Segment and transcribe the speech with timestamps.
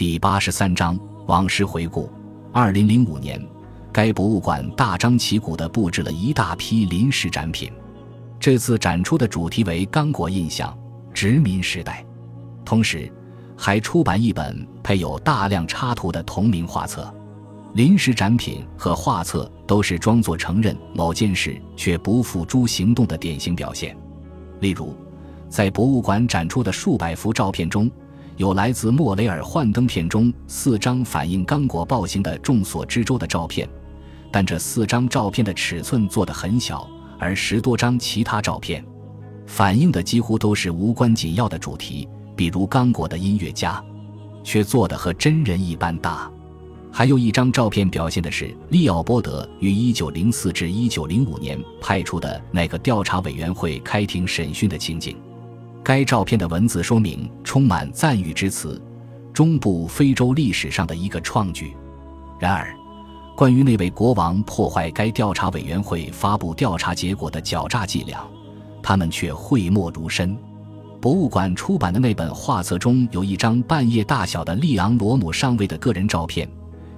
[0.00, 2.10] 第八十三章往事回顾。
[2.54, 3.38] 二零零五年，
[3.92, 7.70] 该博物馆大张旗鼓地布置了一大批临时展品。
[8.38, 10.74] 这次展出的主题为“刚果印象：
[11.12, 12.02] 殖民时代”，
[12.64, 13.12] 同时
[13.54, 17.14] 还出版一本配有大量插图的同名画册。
[17.74, 23.94] 临时展品和画册都是装作承认某件事却不付诸行动的典型表现。
[24.60, 24.96] 例如，
[25.50, 27.90] 在博物馆展出的数百幅照片中，
[28.40, 33.68] 有来自莫雷尔幻灯片中四张反映刚果暴行的众所周知的照片，
[34.32, 38.82] 但这四张照片的尺寸做得很小，而十多张其他照片
[39.46, 43.84] 反映的几乎都是无关紧要的主题，比如刚果的音乐家，
[44.42, 46.32] 却做得和真人一般大。
[46.90, 55.14] 还有一张照片表现的是利奥波德于1904至1905年派出的那个调查委员会开庭审讯的情景。
[55.82, 58.80] 该照片的文字说明充满赞誉之词，
[59.32, 61.76] 中部非洲历史上的一个创举。
[62.38, 62.74] 然而，
[63.36, 68.24] 关于那位国王破坏该调查委员会发布调查结果的狡诈伎俩，
[68.82, 70.36] 他们却讳莫如深。
[71.00, 76.48] 博物馆出版的那本画册中有一张半叶大小的利昂罗姆上尉的个人照片。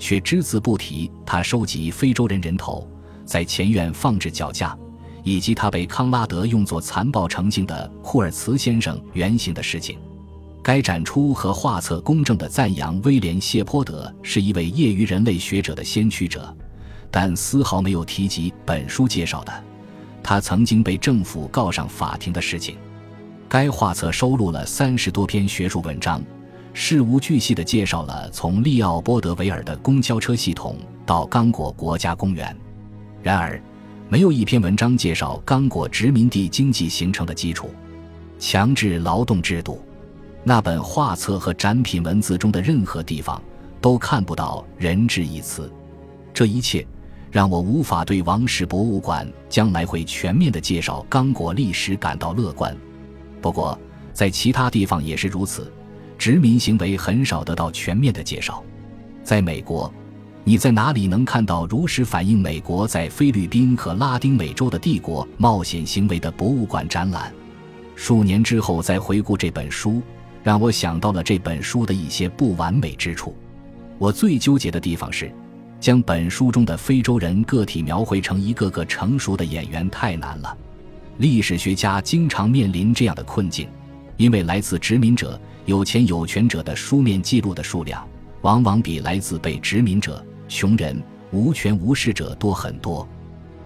[0.00, 2.88] 却只字不提他收集非洲人人头，
[3.24, 4.78] 在前院放置脚架，
[5.22, 9.98] 以及他被康拉德用作残暴成性的库尔茨先生原型的事情。
[10.62, 16.54] 该展出和画册公正地赞扬威廉谢泼德是一位业余人类学者的先驱者，
[17.10, 19.64] 但丝毫没有提及本书介绍的
[20.22, 22.76] 他曾经被政府告上法庭的事情。
[23.48, 26.22] 该画册收录了三十多篇学术文章。
[26.74, 32.54] 事无巨细地介绍了从利奥波德维尔的公交车系统到刚果国家公园，
[33.20, 33.60] 然而，
[34.10, 37.70] 没有一篇文章介绍刚果殖民地经济形成的基础——
[38.40, 39.82] 强制劳动制度。
[40.42, 43.40] 那本画册和展品文字中的任何地方
[43.82, 45.70] 都看不到“人质”一词。
[46.32, 46.86] 这一切
[47.30, 52.74] 让我无法对王室博物馆将来会全面的介绍刚果历史感到乐观。
[53.42, 53.78] 不过，
[54.14, 55.70] 在其他地方也是如此。
[56.16, 58.64] 殖民行为很少得到全面的介绍。
[59.22, 59.92] 在美国，
[60.48, 67.30] 你在哪里能看到如实反映美国在菲律宾和拉丁美洲的帝国冒险行为的博物馆展览？
[67.94, 70.00] 数年之后再回顾这本书，
[70.42, 73.36] 让我想到了这本书的一些不完美之处。
[73.98, 75.30] 我最纠结的地方是，
[75.78, 80.56] 将本书中的非洲人个体描绘成一个个成熟的演员太难了。
[81.18, 83.68] 历史学家经常面临这样的困境，
[84.16, 85.38] 因为来自殖民者。
[85.66, 88.02] 有钱有权者的书面记录的数量，
[88.40, 91.00] 往往比来自被殖民者、穷人、
[91.30, 93.06] 无权无势者多很多。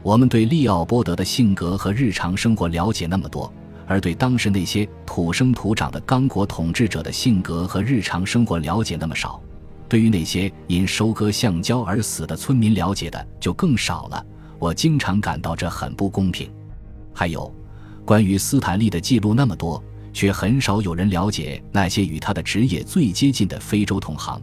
[0.03, 3.51] 我们对利奥波德的性格和日常生活了解那么多，
[3.87, 9.41] 而对当时那些土生土长的刚果统治者的性格和日常生活了解那么少。
[9.89, 14.27] 对于那些因收割橡胶而死的村民了解的就更少了。
[14.59, 16.51] 我经常感到这很不公平。
[17.15, 17.55] 还有，
[18.05, 19.83] 关于斯坦利的记录那么多。
[20.15, 24.39] 却很少有人了解那些与他的职业最接近的非洲同行，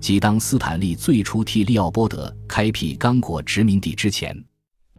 [0.00, 4.36] 即当斯坦利最初替利奥波德开辟刚果殖民地之前，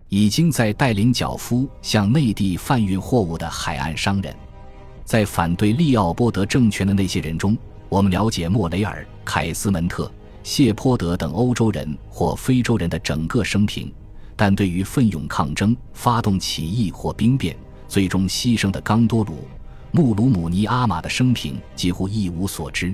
[0.09, 4.35] 已经在带领脚夫向内地贩运货物的海岸商人。
[5.05, 10.11] 在反对利奥波德政权的那些人中，我们了解莫雷尔、凯斯门特、
[10.43, 13.91] 谢泼德等欧洲人或非洲人的整个生平，
[14.35, 17.55] 但对于奋勇抗争、发动起义或兵变，
[17.87, 19.47] 最终牺牲的刚多鲁。
[19.91, 22.93] 穆鲁姆尼阿玛的生平几乎一无所知，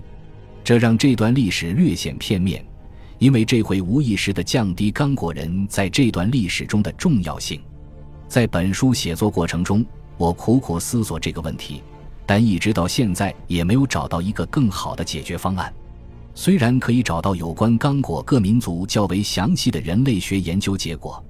[0.65, 2.65] 这让这段历史略显片面，
[3.19, 7.61] 因为这会无意识地降低刚果人在这段历史中的重要性。
[8.27, 9.85] 在本书写作过程中，
[10.17, 11.83] 我苦苦思索这个问题，
[12.25, 15.71] 但一直到现在也没有找到一个更好的解决方案。
[16.33, 21.23] 虽然可以找到有关刚果各民族较为详细的人类学研究结果，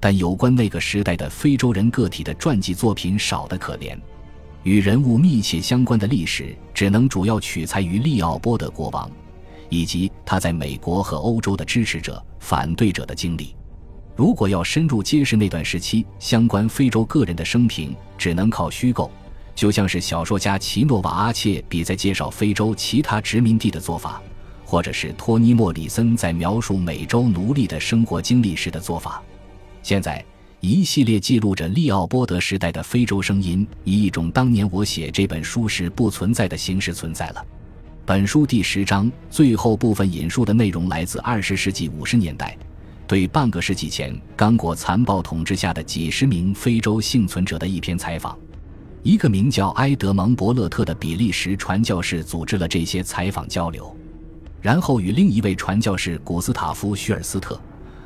[0.00, 3.94] 但有关那个时代的非洲人个体的传记作品少得可怜。
[4.62, 9.10] 与人物密切相关的历史，只能主要取材于利奥波德国王，
[9.68, 13.54] 以及他在美国和欧洲的支持者、反对者的经历。
[14.14, 19.10] 如果要深入揭示那段时期相关非洲个人的生平，只能靠虚构，
[19.54, 24.20] 就像是小说家奇诺瓦阿切比在介绍非洲其他殖民地的做法，
[24.66, 29.22] 或者是托尼莫里森在描述美洲奴隶的生活经历时的做法。
[29.82, 30.22] 现在。
[30.60, 37.42] 一系列记录着利奥波德时代的非洲声音，以一种当年我写这本书时不存在的形式存在了。
[38.04, 42.54] 本书第十章最后部分引述的内容来自二十世纪五十年代，
[43.06, 48.38] 对半个世纪前刚果残暴统治下的几十名非洲幸存者的一篇采访。
[49.02, 53.96] 一个名叫埃德蒙·伯勒特的比利时传教士组织了这些采访交流。
[54.60, 57.58] 然后与另一位传教士古斯塔夫·许尔斯特、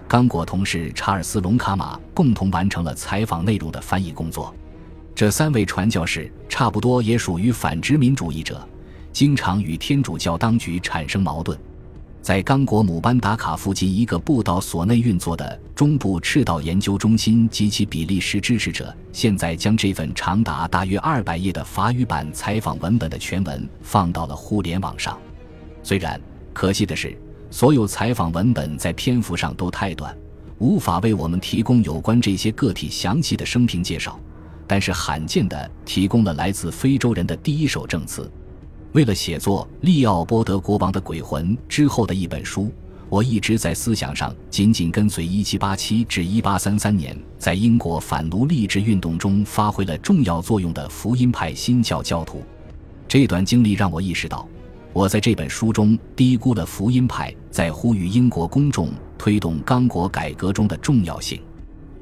[0.06, 4.54] 刚果同事查尔斯·隆卡马共同完成了采访内容的翻译工作。
[5.14, 8.66] 这三位传教士差不多也属于反殖民主义者，
[9.12, 11.58] 经常与天主教当局产生矛盾。
[12.20, 25.18] 在刚果姆班达卡附近一个布道所内运作的中部赤道研究中心及其比利时支持者，现在将这份长达大约二百页的法语版采访文本的全文放到了互联网上。
[25.82, 26.20] 虽然
[26.52, 27.16] 可惜的是，
[27.54, 30.12] 所有采访文本在篇幅上都太短，
[30.58, 34.18] 无法为我们提供有关这些个体详细的生平介绍。
[34.66, 38.28] 但是罕见的提供了来自非洲人的第一手证词。
[38.90, 42.72] 为了写作利奥波德国王的鬼魂之后的一本书，
[43.08, 52.42] 我一直在思想上紧紧跟随1787至1833年在英国反奴隶制运动中发挥了重要作用的福音派新教教徒。
[53.06, 54.44] 这段经历让我意识到，
[54.94, 61.42] 我在这本书中低估了福音派在呼吁英国公众推动刚果改革中的重要性。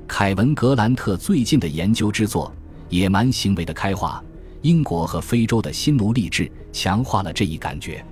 [0.06, 2.52] 凯文·格兰特最近的研究之作
[2.94, 4.22] 《野蛮行为的开化：
[4.60, 8.04] 英国和非洲的新奴隶制》强化了这一感觉。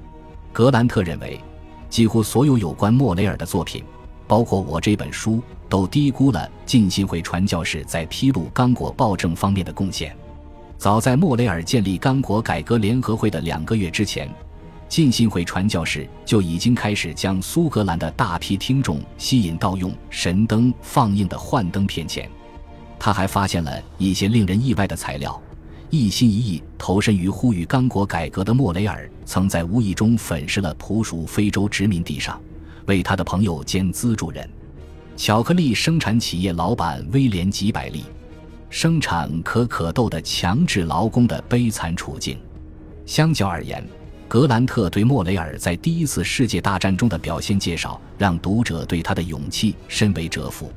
[0.50, 1.38] 格兰特认为，
[1.91, 3.85] 几乎所有有关莫雷尔的作品，
[4.27, 10.17] 包括我这本书，都低估了浸信会传教士在披露刚果暴政方面的贡献。
[10.79, 14.27] 早在莫雷尔建立刚果改革联合会的两个月之前。
[14.91, 22.29] 浸信会传教士就已经开始将苏格兰的大批听众吸引到用神灯放映的幻灯片前。
[22.99, 25.41] 他还发现了一些令人意外的材料。
[25.91, 32.41] 一心一意投身于呼吁刚果改革的莫雷尔，曾在无意中粉饰了普属非洲殖民地上
[32.87, 34.49] 为他的朋友兼资助人——
[35.17, 38.05] 巧克力生产企业老板威廉·吉百利
[38.69, 42.39] 生产可可豆的强制劳工的悲惨处境。
[43.05, 43.85] 相较而言，
[44.31, 50.71] 格兰特对莫雷尔在第一次世界大战中的表现介绍，让读者对他的勇气深为折服。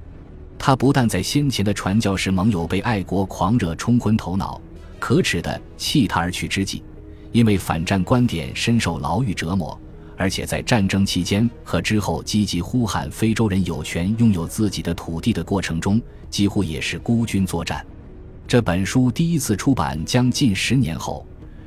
[0.57, 4.59] 他不但在先前的传教士盟友被爱国狂热冲昏头脑、
[4.97, 6.81] 可耻的弃他而去之际，
[7.31, 9.79] 因为反战观点深受牢狱折磨，
[10.17, 17.85] 而且在战争期间和之后积极呼喊非洲人有权拥有自己的土地的过程中，几乎也是孤军作战。
[18.47, 21.23] 这本书第一次出版将近十年后。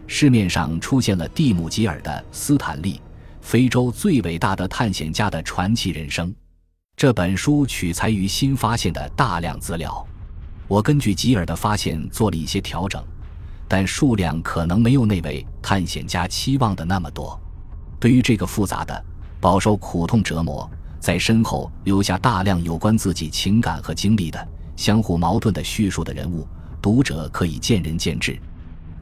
[0.07, 3.01] 市面上出现了蒂姆·吉尔的《斯坦利：
[3.41, 6.29] 非洲最伟大的探险家的传奇人生》。
[6.97, 10.07] 这本书取材于新发现的大量资料，
[10.69, 13.05] 我根据吉尔的发现做了一些调整，
[13.69, 17.39] 但数量可能没有那位探险家期望的那么多。
[17.99, 19.05] 对于这个复杂的、
[19.41, 20.71] 饱受苦痛折磨、
[21.01, 26.47] 在身后留下大量有关自己情感和经历的相互矛盾的叙述的人物，
[26.81, 28.39] 读者可以见仁见智。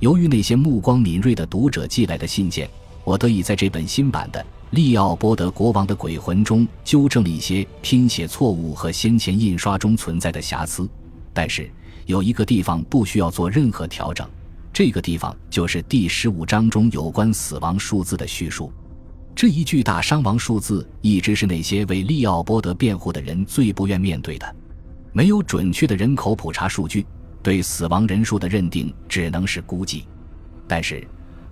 [0.01, 2.69] 由于那些目光敏锐的读者寄来的信件，
[3.05, 10.89] 我得以在这本新版的《利奥波德国王的鬼魂》中纠正了一些拼写错误和先前印刷中存在的瑕疵。
[11.33, 11.71] 但是
[12.07, 14.29] 有一个地方不需要做任何调整，
[14.73, 18.73] 这个地方就是第十五章中有关死亡数字的叙述。
[19.35, 24.57] 这一巨大伤亡数字一直是那些为利奥波德辩护的人最不愿面对的。
[25.13, 27.07] 没有准确的人口普查数据。
[27.45, 30.07] 对死亡人数的认定只能是估计，
[30.67, 31.07] 但是，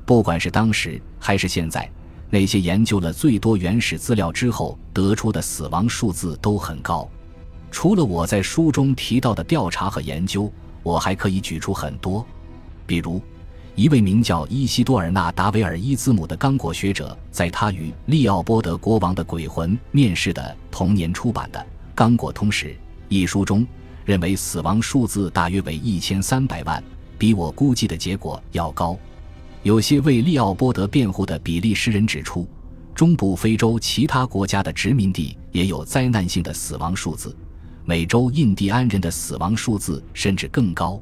[0.06, 1.86] 不管是当时还是现在，
[2.30, 7.06] 那些研究了最多原始资料之后得出的死亡数字都很高。
[7.70, 10.50] 除了我在书中提到的调查和研究，
[10.82, 12.26] 我还可以举出很多，
[12.86, 13.20] 比如，
[13.74, 21.60] 一位名叫伊西多尔纳达维尔伊兹姆的刚果学者，在他与利奥波德国王的鬼魂面试的同年出版的
[21.94, 22.68] 《刚果通史》
[23.10, 23.66] 一书中。
[24.04, 26.82] 认为死亡数字大约为一千三百万，
[27.18, 28.96] 比我估计的结果要高。
[29.62, 32.48] 有些为利奥波德辩护的比利时人指出，
[32.94, 37.34] 中部非洲其他国家的殖民地也有灾难性的死亡数字，
[37.84, 41.00] 美洲印第安人的死亡数字甚至更高。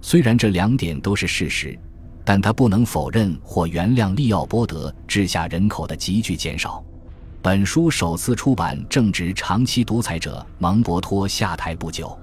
[0.00, 1.78] 虽然这两点都是事实，
[2.24, 6.82] 但他不能否认或原谅利奥波德治下人口的急剧减少。
[7.40, 12.16] 本书首次出版正值长期独裁者蒙博托下台不久。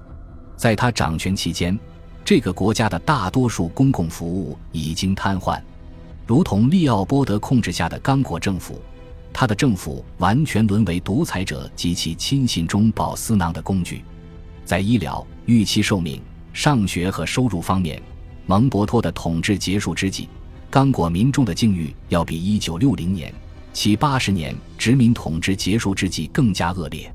[0.60, 1.78] 在他掌权期间，
[2.22, 5.58] 这个国家的大多数公共服务已经瘫痪，
[6.26, 8.78] 如同利奥波德控制下的刚果政府，
[9.32, 14.04] 他的政府完全沦为独裁者及其亲信中饱私囊的工具。
[14.62, 16.20] 在医疗、预期寿命、
[16.52, 17.98] 上学和收入方面，
[18.44, 20.28] 蒙博托的统治结束之际，
[20.68, 23.32] 刚果民众的境遇要比1960年
[23.72, 27.10] 其80年殖民统治结束之际更加恶劣。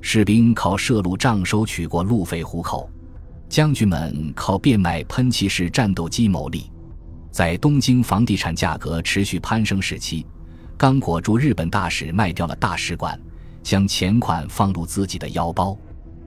[0.00, 2.90] 士兵靠设路障收取过路费糊口
[3.48, 6.70] 将军们靠变卖喷气式战斗机牟利。
[7.30, 10.26] 在东京房地产价格持续攀升时期
[10.76, 13.18] 刚果驻日本大使卖掉了大使馆
[13.62, 15.76] 将钱款放入自己的腰包。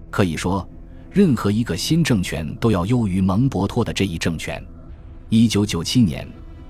[0.09, 0.67] 可以说
[1.11, 4.63] 任何一个新政权都要优于蒙博托的这一政权。
[5.29, 6.27] 一九九七年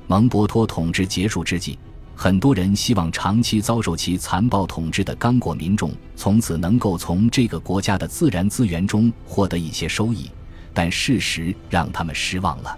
[0.08, 1.78] 蒙博托统治结束之际
[2.16, 10.30] 很多人希望长期遭受其残暴统治的刚果民众从此能够从这个国家的自然资源中获得一些收益
[10.74, 12.78] 但事实让他们失望了。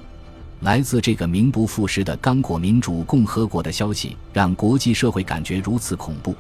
[0.62, 6.34] 来自这个名不副实的刚果民主共和国的消息让国际社会感觉如此恐怖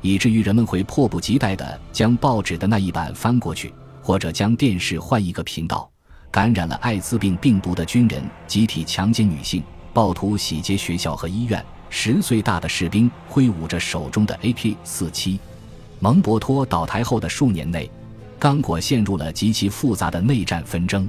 [0.00, 5.90] 以至于人们会迫不及待地将报纸的那一版翻过去或者将电视换一个频道
[6.30, 9.62] 感染了艾滋病病毒的军人集体强奸女性
[9.92, 11.64] 暴徒洗劫学校和医院。
[11.98, 15.38] 十岁大的士兵挥舞着手中的 AK-47。
[15.98, 17.90] 蒙博托倒台后的数年内，
[18.38, 21.08] 刚果陷入了极其复杂的内战纷争。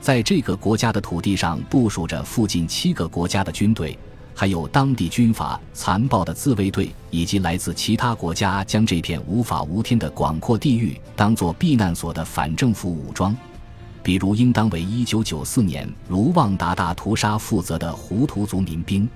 [0.00, 3.98] 在这个国家的土地上部署着附近七个国家的军队，
[4.34, 13.36] 还有当地军阀残暴的自卫队，以及来自其他国家将这片无法无天的广阔地域当作避难所的反政府武装，
[14.02, 19.06] 比如应当为1994年卢旺达大屠杀负责的胡图族民兵。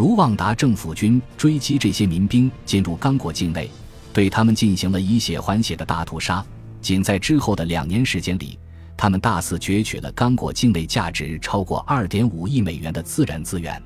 [0.00, 3.70] 卢旺达政府军追击这些民兵进入刚果境内
[4.14, 6.42] 对他们进行了以血还血的大屠杀。
[6.80, 8.58] 仅在之后的两年时间里
[8.96, 13.78] 他们大肆攫取了刚果境内价值超过二点五亿美元的自然资源。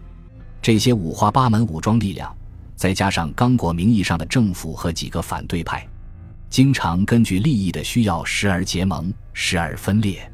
[0.62, 2.32] 这些五花八门武装力量
[2.76, 5.84] 再加上刚果名义上的政府和几个反对派
[6.48, 10.30] 经常根据利益的需要时而结盟时而分裂。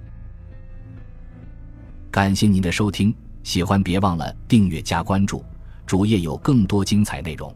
[2.11, 5.43] 感谢您的收听喜欢别忘了订阅加关注。
[5.91, 7.53] 主页有更多精彩内容。